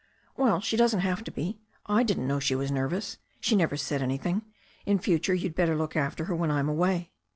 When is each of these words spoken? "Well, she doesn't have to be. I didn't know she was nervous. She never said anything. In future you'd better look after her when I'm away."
"Well, 0.35 0.61
she 0.61 0.77
doesn't 0.77 1.01
have 1.01 1.23
to 1.25 1.31
be. 1.31 1.59
I 1.85 2.01
didn't 2.01 2.25
know 2.27 2.39
she 2.39 2.55
was 2.55 2.71
nervous. 2.71 3.19
She 3.39 3.55
never 3.55 3.77
said 3.77 4.01
anything. 4.01 4.41
In 4.83 4.97
future 4.97 5.35
you'd 5.35 5.53
better 5.53 5.75
look 5.75 5.95
after 5.95 6.25
her 6.25 6.33
when 6.35 6.49
I'm 6.49 6.67
away." 6.67 7.11